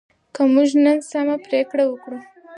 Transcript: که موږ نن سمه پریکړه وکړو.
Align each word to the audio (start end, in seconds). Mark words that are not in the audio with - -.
که 0.33 0.41
موږ 0.53 0.69
نن 0.83 0.97
سمه 1.11 1.35
پریکړه 1.45 1.83
وکړو. 1.87 2.19